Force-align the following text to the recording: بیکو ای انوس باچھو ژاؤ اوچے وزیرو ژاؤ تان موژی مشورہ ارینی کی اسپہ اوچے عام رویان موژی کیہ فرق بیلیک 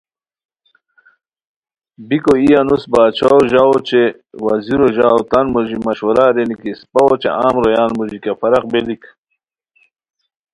بیکو 2.07 2.33
ای 2.41 2.49
انوس 2.61 2.83
باچھو 2.91 3.37
ژاؤ 3.51 3.69
اوچے 3.71 4.03
وزیرو 4.45 4.87
ژاؤ 4.95 5.19
تان 5.29 5.45
موژی 5.53 5.77
مشورہ 5.87 6.23
ارینی 6.29 6.55
کی 6.61 6.69
اسپہ 6.73 7.01
اوچے 7.05 7.29
عام 7.39 7.55
رویان 7.63 7.91
موژی 7.97 8.17
کیہ 8.23 8.35
فرق 8.39 8.63
بیلیک 8.71 9.03